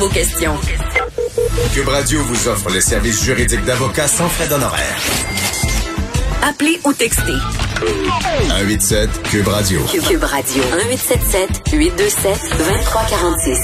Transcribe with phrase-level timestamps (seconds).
[0.00, 0.54] Vos questions.
[1.74, 4.98] Cube Radio vous offre les services juridiques d'avocats sans frais d'honoraires.
[6.42, 7.36] Appelez ou textez.
[8.48, 9.80] 187 Cube Radio.
[9.84, 10.62] Cube Radio.
[10.62, 13.58] 1877 827 2346.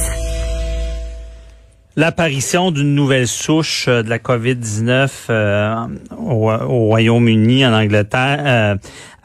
[1.98, 5.74] L'apparition d'une nouvelle souche euh, de la COVID-19 euh,
[6.18, 8.74] au, au Royaume-Uni, en Angleterre, euh,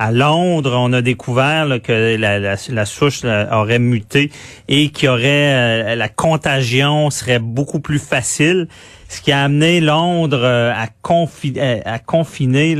[0.01, 4.31] à Londres, on a découvert que la, souche là, aurait muté
[4.67, 8.67] et qu'il y aurait la contagion serait beaucoup plus facile.
[9.09, 12.75] Ce qui a amené Londres à, confi à confiner,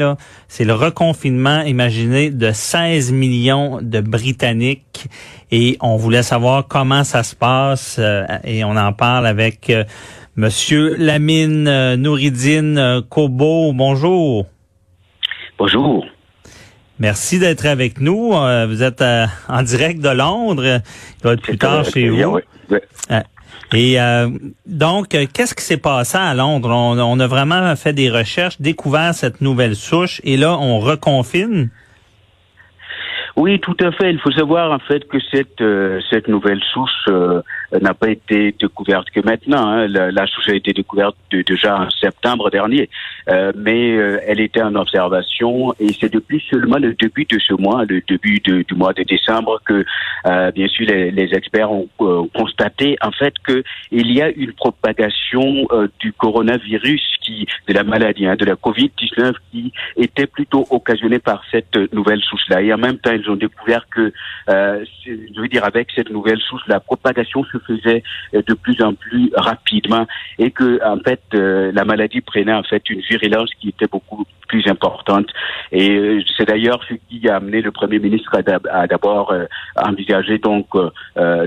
[0.48, 5.06] c'est le reconfinement, imaginé de 16 millions de Britanniques.
[5.52, 8.02] Et on voulait savoir comment ça se passe
[8.44, 9.72] et on en parle avec
[10.36, 13.74] Monsieur Lamine Nouridine Kobo.
[13.74, 14.48] Bonjour.
[15.59, 16.03] Bonjour.
[17.02, 18.30] Merci d'être avec nous.
[18.32, 19.04] Vous êtes
[19.50, 20.64] en direct de Londres.
[20.64, 22.40] Il doit être plus tard chez vous.
[22.70, 22.80] Oui.
[23.74, 24.28] Et euh,
[24.66, 26.70] donc, qu'est-ce qui s'est passé à Londres?
[26.70, 31.70] On, on, a vraiment fait des recherches, découvert cette nouvelle souche, et là, on reconfine?
[33.38, 34.12] Oui, tout à fait.
[34.12, 37.42] Il faut savoir en fait que cette euh, cette nouvelle souche euh,
[37.80, 39.68] n'a pas été découverte que maintenant.
[39.68, 39.88] Hein.
[39.88, 42.90] La, la, souche a été découverte de, déjà en septembre dernier,
[43.30, 43.92] euh, mais
[44.28, 48.40] elle était en observation et c'est depuis seulement le début de ce mois, le début
[48.40, 49.86] de, du mois de décembre, que
[50.52, 51.88] bien sûr les, les experts ont
[52.34, 55.68] constaté en fait que il y a une propagation
[56.00, 61.44] du coronavirus qui de la maladie, hein, de la Covid-19 qui était plutôt occasionnée par
[61.52, 62.62] cette nouvelle souche-là.
[62.62, 64.12] Et en même temps, ils ont découvert que,
[64.50, 68.94] euh, je veux dire, avec cette nouvelle souche, la propagation se faisait de plus en
[68.94, 70.06] plus rapidement
[70.40, 74.26] et que, en fait, euh, la maladie prenait en fait une virulence qui était beaucoup
[74.52, 75.28] plus importante.
[75.72, 78.32] Et euh, c'est d'ailleurs ce qui a amené le Premier ministre
[78.70, 79.46] à d'abord euh,
[79.78, 80.90] envisager donc euh,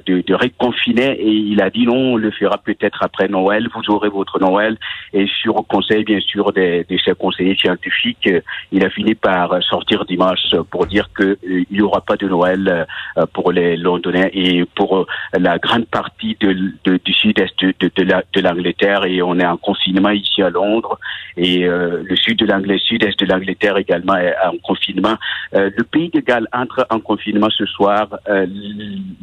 [0.06, 3.94] de, de reconfiner et il a dit non, on le fera peut-être après Noël, vous
[3.94, 4.78] aurez votre Noël.
[5.12, 8.30] Et sur conseil, bien sûr, des, de ses conseillers scientifiques,
[8.72, 12.86] il a fini par sortir dimanche pour dire que il n'y aura pas de Noël
[13.34, 15.06] pour les Londoniens et pour
[15.38, 16.03] la grande partie
[16.40, 19.04] de, de, du sud-est de, de l'Angleterre.
[19.04, 20.98] Et on est en confinement ici à Londres
[21.36, 25.16] et le sud de l'Angleterre sud-est de l'Angleterre également est en confinement.
[25.54, 28.08] Euh, le pays de Galles entre en confinement ce soir.
[28.28, 28.46] Euh,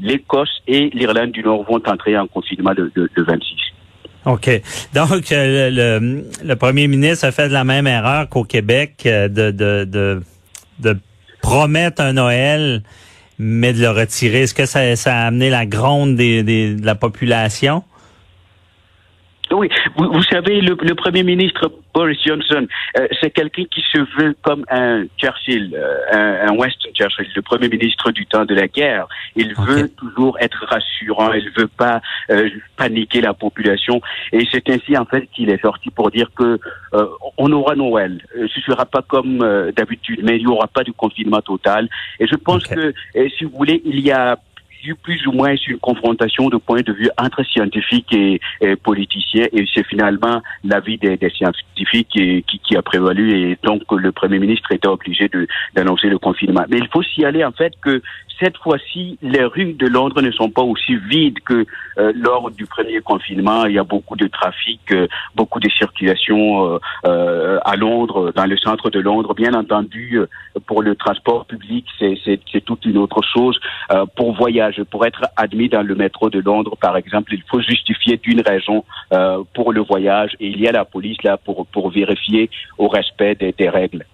[0.01, 3.43] L'Écosse et l'Irlande du Nord vont entrer en confinement le, le, le 26.
[4.25, 4.49] OK.
[4.93, 9.85] Donc, euh, le, le, premier ministre a fait la même erreur qu'au Québec de, de,
[9.85, 10.21] de,
[10.79, 10.97] de,
[11.41, 12.83] promettre un Noël,
[13.43, 14.43] mais de le retirer.
[14.43, 17.83] Est-ce que ça, ça, a amené la gronde des, des, de la population?
[19.51, 22.67] Oui, vous, vous savez, le, le, premier ministre Boris Johnson,
[22.97, 27.67] euh, c'est quelqu'un qui se veut comme un Churchill, euh, un, un, Churchill, le premier
[27.67, 29.07] ministre du temps de la guerre.
[29.35, 29.61] Il okay.
[29.61, 34.01] veut toujours être rassurant, il veut pas euh, paniquer la population,
[34.31, 36.59] et c'est ainsi en fait qu'il est sorti pour dire que
[36.93, 37.05] euh,
[37.37, 38.21] on aura Noël.
[38.33, 39.39] Ce sera pas comme
[39.75, 41.89] d'habitude, mais il n'y aura pas de confinement total.
[42.19, 42.75] Et je pense okay.
[42.75, 44.37] que, si vous voulez, il y a
[45.01, 48.39] plus ou moins une confrontation de points de vue entre scientifiques et,
[48.83, 54.11] politiciens et c'est finalement l'avis des, scientifiques qui, qui, qui, a prévalu et donc le
[54.11, 55.29] Premier ministre était obligé
[55.75, 56.65] d'annoncer le confinement.
[56.69, 58.01] Mais il faut s'y aller en fait que
[58.41, 61.65] cette fois-ci, les rues de Londres ne sont pas aussi vides que
[61.99, 63.65] euh, lors du premier confinement.
[63.65, 68.57] Il y a beaucoup de trafic, euh, beaucoup de circulation euh, à Londres, dans le
[68.57, 69.35] centre de Londres.
[69.35, 70.19] Bien entendu,
[70.65, 73.59] pour le transport public, c'est toute une autre chose.
[74.15, 78.17] pour voyager, pour être admis dans le métro de Londres, par exemple, il faut justifier
[78.17, 78.83] d'une raison
[79.53, 83.35] pour le voyage et il y a la police là pour, pour vérifier au respect
[83.35, 84.05] des, des règles.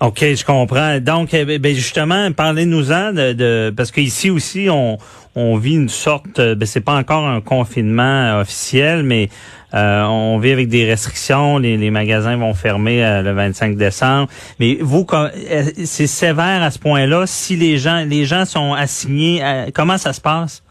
[0.00, 1.00] OK, je comprends.
[1.00, 4.98] Donc, ben justement, parlez-nous-en de, de, parce qu'ici aussi, on,
[5.34, 9.30] on vit une sorte, ben c'est pas encore un confinement officiel, mais
[9.74, 11.58] euh, on vit avec des restrictions.
[11.58, 14.28] Les, les magasins vont fermer euh, le 25 décembre.
[14.60, 15.06] Mais vous,
[15.84, 17.26] c'est sévère à ce point-là.
[17.26, 20.62] Si les gens, les gens sont assignés, à, comment ça se passe?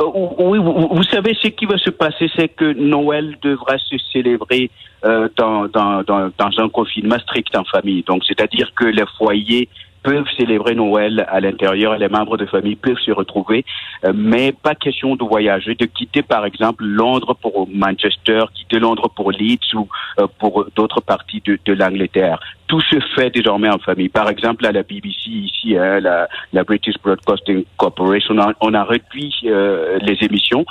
[0.00, 0.04] Euh,
[0.38, 4.70] oui, vous, savez, ce qui va se passer, c'est que Noël devra se célébrer
[5.04, 8.02] euh, dans, dans, dans, dans, un confinement strict en famille.
[8.02, 9.68] Donc, c'est-à-dire que les foyers
[10.04, 13.64] peuvent célébrer Noël à l'intérieur, les membres de famille peuvent se retrouver,
[14.04, 19.08] euh, mais pas question de voyager, de quitter par exemple Londres pour Manchester, quitter Londres
[19.16, 19.88] pour Leeds ou
[20.18, 22.38] euh, pour d'autres parties de, de l'Angleterre.
[22.66, 24.08] Tout se fait désormais en famille.
[24.08, 28.84] Par exemple, à la BBC ici, hein, la, British Broadcasting Corporation, on a, on a
[28.84, 30.64] réduit euh, les émissions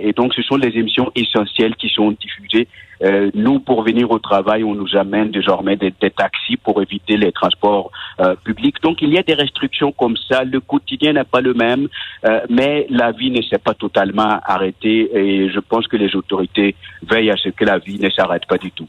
[0.00, 2.68] et donc ce sont les émissions essentielles qui sont diffusées
[3.02, 7.16] euh, nous, pour venir au travail, on nous amène désormais des, des taxis pour éviter
[7.16, 7.90] les transports
[8.20, 8.80] euh, publics.
[8.82, 10.44] Donc, il y a des restrictions comme ça.
[10.44, 11.88] Le quotidien n'est pas le même,
[12.24, 16.74] euh, mais la vie ne s'est pas totalement arrêtée et je pense que les autorités
[17.02, 18.88] veillent à ce que la vie ne s'arrête pas du tout.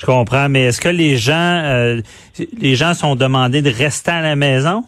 [0.00, 2.00] Je comprends, mais est-ce que les gens,
[2.58, 4.82] les gens sont demandés de rester à la maison?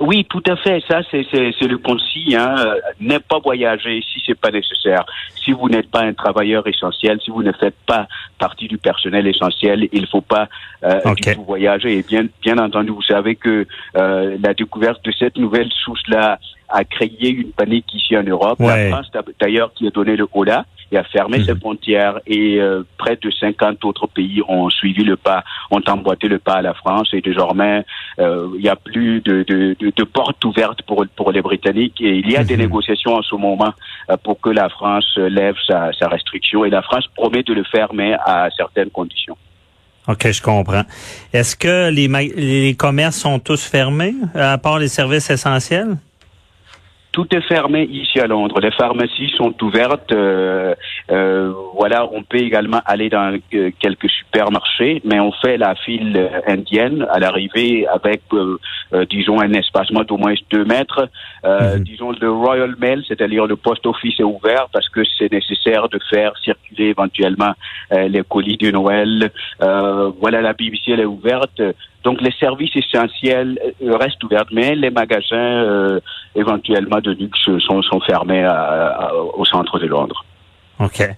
[0.00, 0.82] Oui, tout à fait.
[0.88, 1.22] Ça, c'est
[1.62, 2.36] le conseil.
[2.36, 2.54] Hein.
[3.00, 5.04] Ne pas voyager si c'est pas nécessaire.
[5.44, 8.06] Si vous n'êtes pas un travailleur essentiel, si vous ne faites pas
[8.38, 10.48] partie du personnel essentiel, il faut pas
[10.84, 11.98] euh, du tout voyager.
[11.98, 13.66] Et bien, bien entendu, vous savez que
[13.96, 16.38] euh, la découverte de cette nouvelle souche-là
[16.68, 18.58] a créé une panique ici en Europe.
[18.60, 19.10] La France,
[19.40, 21.60] d'ailleurs, qui a donné le cola et a fermé ses mhm.
[21.60, 26.38] frontières et euh, près de 50 autres pays ont suivi le pas, ont emboîté le
[26.38, 27.84] pas à la France et désormais
[28.18, 32.00] euh, il n'y a plus de, de, de, de, portes ouvertes pour, pour les Britanniques
[32.00, 32.62] et il y a des mhm.
[32.62, 33.74] négociations en ce moment
[34.10, 37.64] euh, pour que la France lève sa, sa restriction et la France promet de le
[37.64, 39.36] faire mais à certaines conditions.
[40.06, 40.84] OK, je comprends.
[41.32, 45.96] Est-ce que les, les commerces sont tous fermés, à part les services essentiels?
[47.14, 48.58] Tout est fermé ici à Londres.
[48.60, 50.10] Les pharmacies sont ouvertes.
[50.10, 50.74] Euh,
[51.12, 56.28] euh, voilà, on peut également aller dans euh, quelques supermarchés, mais on fait la file
[56.48, 58.22] indienne à l'arrivée avec,
[59.10, 61.08] disons, un espacement d'au moins deux mètres.
[61.44, 61.84] Mhm.
[61.84, 66.00] Disons, le Royal Mail, c'est-à-dire le post office est ouvert parce que c'est nécessaire de
[66.10, 67.52] faire circuler éventuellement
[67.92, 69.30] les colis de Noël.
[69.60, 71.62] voilà, la BBC elle est ouverte.
[72.04, 76.00] Donc les services essentiels euh, restent ouverts, mais les magasins euh,
[76.34, 78.46] éventuellement de luxe sont, sont fermés
[79.34, 80.24] au centre de Londres.
[80.80, 81.08] OK.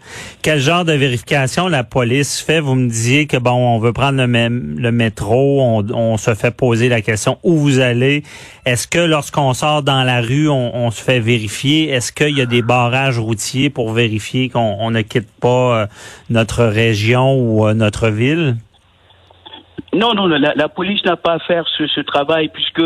[0.43, 2.61] Quel genre de vérification la police fait?
[2.61, 6.35] Vous me disiez que bon, on veut prendre le, même, le métro, on, on, se
[6.35, 8.23] fait poser la question où vous allez?
[8.67, 11.89] Est-ce que lorsqu'on sort dans la rue, on, on se fait vérifier?
[11.89, 15.87] Est-ce qu'il y a des barrages routiers pour vérifier qu'on ne quitte pas euh,
[16.29, 18.57] notre région ou notre ville?
[19.93, 22.83] Non, non, la, la police n'a pas à faire ce, ce travail puisque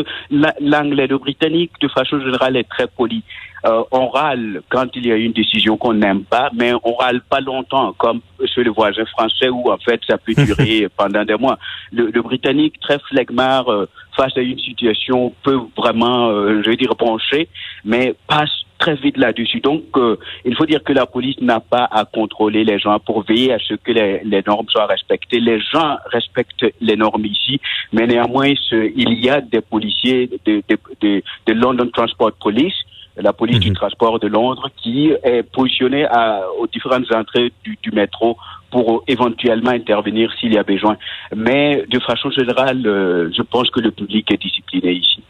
[0.60, 3.22] l'anglais, le britannique, de façon générale, est très poli.
[3.66, 7.20] Euh, on râle quand il y a une décision qu'on n'aime pas, mais on râle
[7.20, 11.36] pas longtemps, comme chez le voisin français où en fait ça peut durer pendant des
[11.36, 11.58] mois.
[11.92, 13.86] Le, le britannique, très flegmard, euh,
[14.16, 17.48] face à une situation, peut vraiment, euh, je veux dire, pencher,
[17.84, 19.60] mais passe très vite là-dessus.
[19.60, 23.22] Donc, euh, il faut dire que la police n'a pas à contrôler les gens pour
[23.22, 25.38] veiller à ce que les, les, normes soient respectées.
[25.38, 27.60] Les gens respectent les normes ici,
[27.92, 32.74] mais néanmoins, ce, il y a des policiers de, de, de, de London Transport Police
[33.16, 33.76] la police du mhm.
[33.76, 38.36] transport de Londres, qui est positionnée à, aux différentes entrées du, du métro
[38.70, 40.96] pour éventuellement intervenir s'il y a besoin.
[41.34, 45.22] Mais de façon générale, euh, je pense que le public est discipliné ici.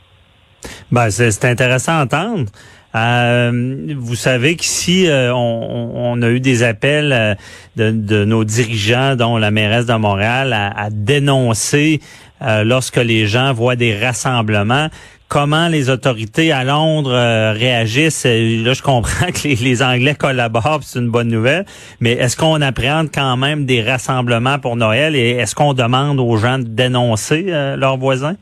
[0.93, 2.50] Ben, c'est intéressant à entendre.
[2.95, 7.35] Euh, vous savez qu'ici, euh, on, a eu des appels euh,
[7.77, 12.01] de, nos dirigeants, dont la mairesse de Montréal, à, à dénoncer
[12.65, 14.89] lorsque les gens voient des rassemblements
[15.29, 17.13] comment les autorités à Londres
[17.53, 18.25] réagissent?
[18.25, 21.67] Là, je comprends que les, les Anglais collaborent, c'est une bonne nouvelle,
[22.01, 26.37] mais est-ce qu'on appréhende quand même des rassemblements pour Noël et est-ce qu'on demande aux
[26.39, 28.37] gens de dénoncer leurs voisins?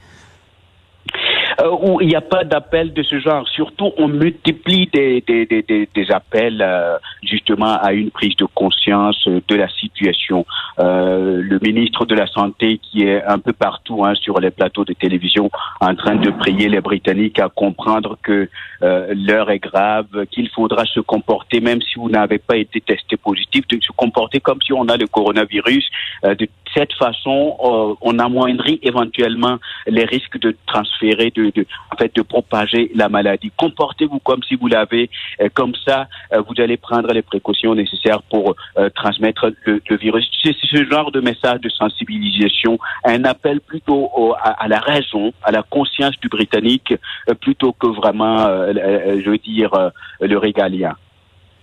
[1.78, 3.47] Euh, où il n'y a pas d'appel de ce genre.
[3.49, 9.26] Surtout, on multiplie des, des, des, des appels euh, justement à une prise de conscience
[9.26, 10.47] de la situation.
[10.78, 14.85] Euh, le ministre de la Santé qui est un peu partout hein, sur les plateaux
[14.85, 18.49] de télévision en train de prier les Britanniques à comprendre que
[18.82, 23.16] euh, l'heure est grave, qu'il faudra se comporter, même si vous n'avez pas été testé
[23.16, 25.85] positif, de se comporter comme si on a le coronavirus.
[26.25, 27.56] Euh, de cette façon,
[28.00, 33.52] on amoindrit éventuellement les risques de transférer de de, en fait, de propager la maladie.
[33.56, 35.10] Comportez-vous comme si vous l'avez.
[35.40, 40.28] Euh, comme ça, euh, vous allez prendre les précautions nécessaires pour euh, transmettre le, virus.
[40.42, 45.62] C'est ce genre de message de sensibilisation, un appel plutôt à, la raison, à la
[45.62, 46.94] conscience du Britannique,
[47.40, 50.94] plutôt que vraiment, je veux dire, le régalien.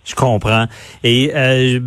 [0.05, 0.67] Je comprends.
[1.03, 1.79] Et euh,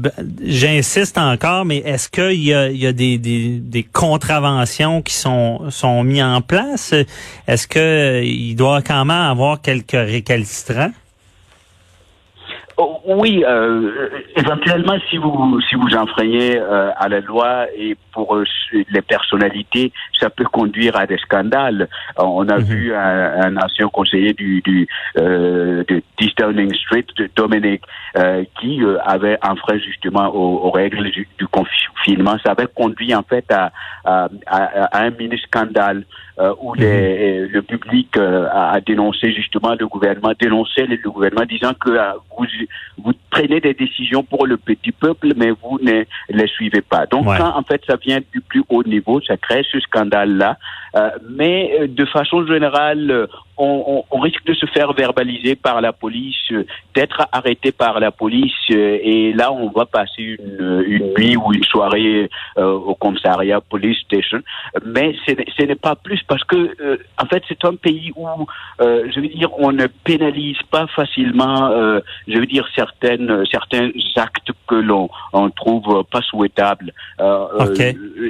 [0.43, 6.23] j'insiste encore, mais est-ce qu'il y a, y a des, contraventions qui sont, sont mis
[6.23, 6.93] en place?
[7.47, 10.91] Est-ce qu'il doit quand même avoir quelques récalcitrants?
[12.81, 18.37] Oh, oui, euh, éventuellement, si vous si vous enfreignez euh, à la loi et pour
[18.37, 21.89] euh, les personnalités, ça peut conduire à des scandales.
[22.21, 22.65] Euh, on a Mhm.
[22.65, 24.87] vu un, un ancien conseiller du, du
[25.19, 27.83] euh, de 10 Downing Street, de Dominic,
[28.17, 32.37] euh, qui euh, avait enfreint justement aux, aux règles du, du confinement.
[32.45, 33.73] Ça avait conduit en fait à,
[34.05, 36.05] à, à- à un mini scandale
[36.41, 41.11] euh, où les, le public euh, a, a dénoncé justement le gouvernement, dénoncé le, le
[41.11, 42.47] gouvernement, disant que euh, vous,
[43.03, 47.07] vous prenez des décisions pour le petit peuple, mais vous ne les suivez pas.
[47.07, 47.37] Donc, Ouais.
[47.39, 50.57] quand en fait ça vient du plus haut niveau, ça crée ce scandale-là.
[50.97, 53.27] Euh, mais euh, de façon générale, euh,
[53.59, 58.01] on, on- on risque de se faire verbaliser par la police, euh, d'être arrêté par
[58.01, 62.73] la police, euh, et là on va passer une, une nuit ou une soirée euh,
[62.73, 64.41] au commissariat police station.
[64.85, 65.33] Mais ce
[65.65, 68.27] n'est- pas plus parce que euh, en fait c'est un pays où
[68.81, 73.91] euh, je veux dire on ne pénalise pas facilement, euh, je veux dire certaines certains
[74.17, 76.93] actes que l'on on trouve pas souhaitables.
[77.21, 77.75] Euh, euh,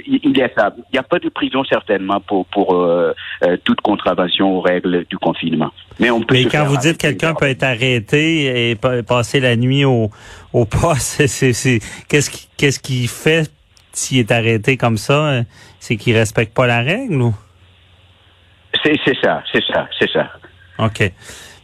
[0.06, 0.74] il il y a ça.
[0.76, 3.12] Il n'y a pas de prison certainement pour pour euh,
[3.44, 5.70] euh, toute contravention aux règles du confinement.
[6.00, 6.34] Mais on peut.
[6.34, 10.10] Mais se quand vous dites quelqu'un peut être arrêté et pa- passer la nuit au,
[10.52, 13.50] au poste, c'est, qu'est-ce qui, qu'est-ce qu'il fait
[13.92, 15.42] s'il est arrêté comme ça?
[15.80, 17.34] C'est qu'il respecte pas la règle ou?
[18.84, 20.30] C'est c'est ça, c'est ça, c'est ça.
[20.78, 21.12] OK.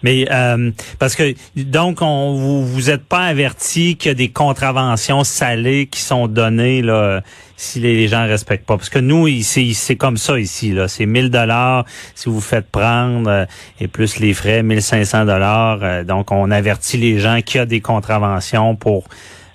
[0.04, 0.70] Mais euh,
[1.00, 5.86] parce que donc on vous vous êtes pas averti qu'il y a des contraventions salées
[5.86, 7.22] qui sont données là
[7.56, 8.76] si les, les gens respectent pas.
[8.76, 10.86] Parce que nous ici c'est comme ça ici là.
[10.86, 13.46] C'est 1000 dollars si vous faites prendre euh,
[13.80, 15.80] et plus les frais 1500 dollars.
[15.82, 19.08] Euh, donc on avertit les gens qu'il y a des contraventions pour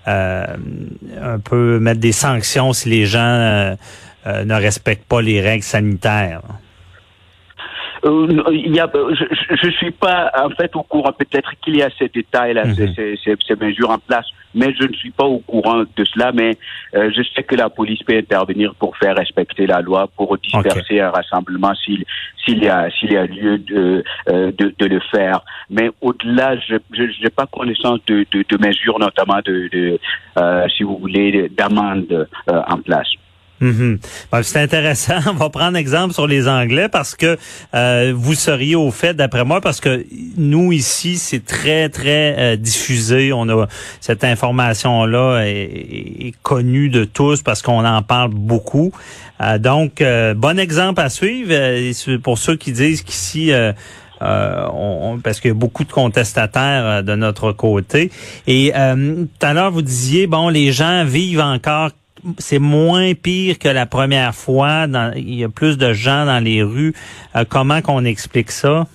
[0.10, 0.46] euh,
[1.22, 3.75] un peu mettre des sanctions si les gens euh,
[4.25, 6.41] euh, ne respectent pas les règles sanitaires.
[8.06, 11.12] Euh, il y a, euh, je, je suis pas en fait au courant.
[11.12, 12.10] Peut-être qu'il y a ces
[12.65, 12.75] Mhm.
[12.75, 14.25] ces, ces- ces- ces mesures en place,
[14.56, 16.32] mais je ne suis pas au courant de cela.
[16.32, 16.58] Mais
[16.96, 21.01] euh, je sais que la police peut intervenir pour faire respecter la loi, pour disperser
[21.01, 22.03] un rassemblement s'il
[22.46, 25.41] s'il y a s'il y a lieu de, euh, de de le faire.
[25.70, 26.75] Mais au-delà, je
[27.24, 30.00] n'ai pas connaissance de, de, de mesures, notamment de, de
[30.75, 33.10] si vous voulez, d'amendes en place.
[33.62, 34.00] Mhm.
[34.32, 35.16] Ben, c'est intéressant.
[35.28, 37.38] On va prendre exemple sur les Anglais parce que
[37.75, 40.06] euh, vous seriez au fait, d'après moi, parce que
[40.38, 43.34] nous ici, c'est très très euh, diffusé.
[43.34, 43.68] On a
[44.00, 48.92] cette information-là est, est- connue de tous parce qu'on en parle beaucoup.
[49.42, 51.92] Euh, donc, euh, bon exemple à suivre euh,
[52.24, 53.51] pour ceux qui disent qu'ici.
[53.51, 53.74] euh,
[54.22, 58.12] euh, on, parce qu'il y a beaucoup de contestataires de notre côté.
[58.48, 61.92] Et euh, tout à l'heure, vous disiez, bon, les gens vivent encore
[62.38, 64.88] c'est moins pire que la première fois.
[64.88, 66.93] Dans, il y a plus de gens dans les rues.
[67.35, 68.85] Euh, comment qu'on explique ça?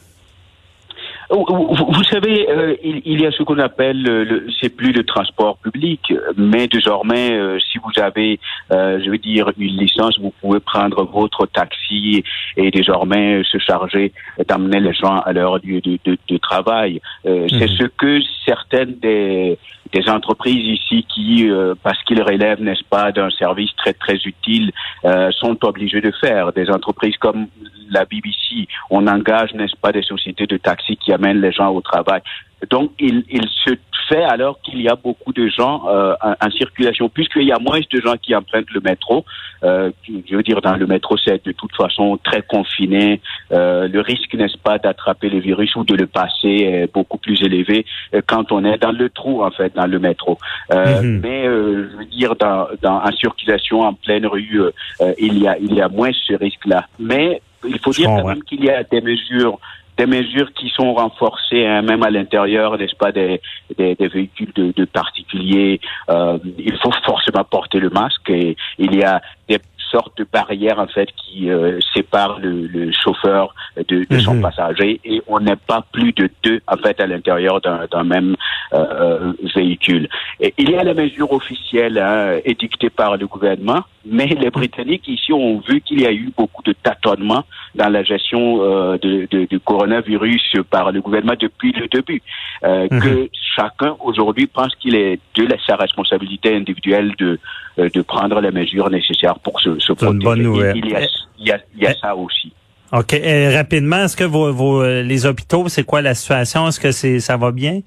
[1.30, 5.04] Vous, savez, euh, il, il y a ce qu'on appelle, euh, le, c'est plus le
[5.04, 8.38] transport public, mais désormais, euh, si vous avez,
[8.70, 12.22] euh, je veux dire, une licence, vous pouvez prendre votre taxi
[12.56, 14.12] et désormais se charger
[14.46, 17.00] d'amener les gens à leur lieu de, de- de travail.
[17.24, 19.58] C'est ce que certaines des,
[19.94, 24.72] des entreprises ici qui, euh, parce qu'ils relèvent, n'est-ce pas, d'un service très très utile,
[25.04, 26.52] euh, sont obligées de faire.
[26.52, 27.46] Des entreprises comme
[27.90, 31.80] la BBC, on engage, n'est-ce pas, des sociétés de taxi qui amènent les gens au
[31.80, 32.22] travail.
[32.70, 33.74] Donc, il, il se
[34.08, 37.58] fait alors qu'il y a beaucoup de gens euh, en, en circulation, puisqu'il y a
[37.58, 39.24] moins de gens qui empruntent le métro.
[39.62, 43.20] Euh, je veux dire, dans le métro, c'est de toute façon très confiné.
[43.52, 47.42] Euh, le risque, n'est-ce pas, d'attraper le virus ou de le passer est beaucoup plus
[47.42, 47.84] élevé
[48.14, 50.38] euh, quand on est dans le trou, en fait, dans le métro.
[50.72, 51.20] Euh, Mhm.
[51.22, 54.70] Mais, euh, je veux dire, dans, dans, en circulation en pleine rue, euh,
[55.00, 56.86] euh, il, y a, il y a moins ce risque-là.
[56.98, 59.58] Mais il faut Je dire quand même qu'il y a des mesures
[59.96, 63.40] des mesures qui sont renforcées, hein, même à l'intérieur, n'est-ce pas, des,
[63.78, 65.80] des, des véhicules de, de particuliers.
[66.08, 69.60] Euh, il faut forcément porter le masque et il y a des
[69.94, 73.44] sortes de barrières en fait qui euh, séparent le, le chauffeur
[73.90, 74.42] de, de son Mhm.
[74.46, 77.60] passager et on n'est pas plus de deux en fait à l'intérieur
[77.92, 78.34] d'un même
[78.72, 80.08] euh, euh, véhicule.
[80.40, 83.82] Et il y a les mesures officielles hein, édictées par le gouvernement,
[84.16, 87.44] mais les Britanniques ici ont vu qu'il y a eu beaucoup de tâtonnements
[87.80, 92.20] dans la gestion euh, de, de- du coronavirus par le gouvernement depuis le début.
[92.62, 93.00] Mhm.
[93.04, 93.12] Que
[93.56, 97.38] chacun aujourd'hui pense qu'il est de la- sa responsabilité individuelle de,
[97.76, 100.24] de prendre les mesures nécessaires pour se, se une protéger.
[100.24, 100.76] bonne Il- nouvelle.
[100.76, 101.00] Il y a,
[101.38, 101.94] il y a, il y a Eh.
[102.00, 102.52] ça aussi.
[102.92, 103.12] OK.
[103.14, 106.68] Euh, rapidement, est-ce que vos, vos, euh, les hôpitaux, c'est quoi la situation?
[106.68, 107.80] Est-ce que c'est ça va bien?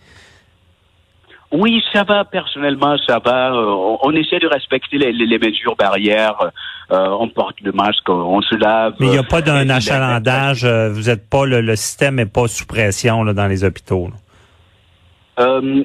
[1.53, 3.53] Oui, ça va, personnellement, ça va.
[3.53, 6.35] Euh, on, on essaie de respecter les, les- les mesures barrières.
[6.91, 8.95] Euh, on porte le masque, on se lave.
[8.99, 10.65] Mais il n'y a pas d'un Euh, achalandage.
[10.65, 14.07] euh, vous êtes pas le, le système est pas sous pression là, dans les hôpitaux.
[14.09, 14.13] là.
[15.39, 15.83] Euh,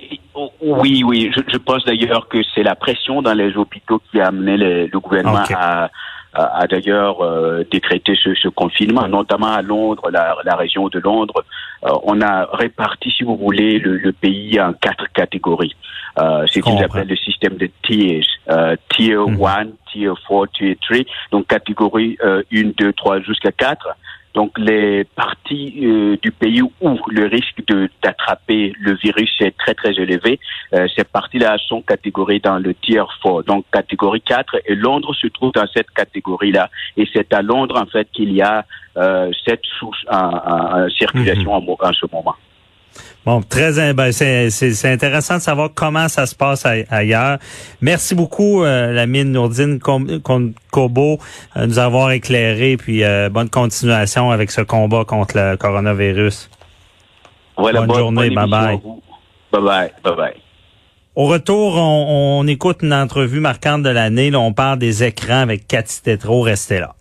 [0.62, 1.30] oui, oui.
[1.36, 4.86] Je, je pense d'ailleurs que c'est la pression dans les hôpitaux qui a amené le,
[4.86, 5.90] le gouvernement à,
[6.34, 10.98] à, à d'ailleurs euh, décréter ce, ce confinement, notamment à Londres, la, la région de
[10.98, 11.44] Londres.
[11.84, 15.76] Euh, on a réparti, si vous voulez, le, le pays en quatre catégories.
[16.18, 18.22] Euh, c'est ce qu'ils appellent le système de tiers.
[18.50, 19.44] Euh, tier Mhm.
[19.44, 20.98] 1, tier 4, tier 3.
[21.30, 23.88] Donc catégorie euh, 1, 2, 3 jusqu'à 4.
[24.34, 29.74] Donc les parties euh, du pays où le risque de d'attraper le virus est très
[29.74, 30.40] très élevé,
[30.74, 35.26] euh, ces parties-là sont catégorisées dans le tiers 4, donc catégorie 4, et Londres se
[35.26, 36.70] trouve dans cette catégorie-là.
[36.96, 38.64] Et c'est à Londres en fait qu'il y a
[38.96, 42.34] euh, cette source en, en- circulation en ce moment.
[43.24, 47.38] Bon, très ben, c'est intéressant de savoir comment ça se passe ai- ailleurs.
[47.80, 51.18] Merci beaucoup, euh, la mine Nourdine Kobo,
[51.56, 56.50] euh, nous avoir éclairé, puis euh, bonne continuation avec ce combat contre le coronavirus.
[57.56, 58.46] Bonne journée, à
[58.82, 59.02] vous.
[59.52, 60.34] Bye bye, bye bye.
[61.14, 64.34] Au retour, on, on écoute une entrevue marquante de l'année.
[64.34, 66.40] On parle des écrans avec Cathy Tétrault.
[66.40, 66.94] Restez là.